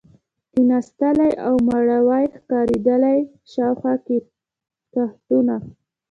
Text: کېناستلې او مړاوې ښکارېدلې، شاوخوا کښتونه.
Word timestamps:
کېناستلې 0.51 1.29
او 1.47 1.53
مړاوې 1.67 2.23
ښکارېدلې، 2.37 3.17
شاوخوا 3.51 3.93
کښتونه. 4.93 5.55